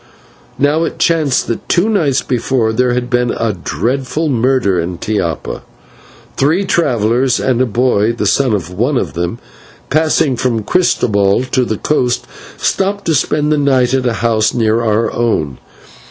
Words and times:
Now, 0.57 0.83
it 0.83 0.97
chanced 0.97 1.45
that 1.45 1.69
two 1.69 1.87
nights 1.87 2.23
before 2.23 2.73
there 2.73 2.95
had 2.95 3.07
been 3.07 3.29
a 3.29 3.53
dreadful 3.53 4.29
murder 4.29 4.79
in 4.79 4.97
Tiapa. 4.97 5.61
Three 6.37 6.65
travellers 6.65 7.39
and 7.39 7.61
a 7.61 7.67
boy, 7.67 8.11
the 8.13 8.25
son 8.25 8.51
of 8.55 8.71
one 8.71 8.97
of 8.97 9.13
them, 9.13 9.37
passing 9.91 10.37
from 10.37 10.55
San 10.57 10.63
Christobel 10.65 11.43
to 11.51 11.65
the 11.65 11.77
coast, 11.77 12.25
stopped 12.57 13.05
to 13.05 13.13
spend 13.13 13.51
the 13.51 13.59
night 13.59 13.93
at 13.93 14.07
a 14.07 14.13
house 14.25 14.55
near 14.55 14.81
our 14.81 15.11
own. 15.13 15.59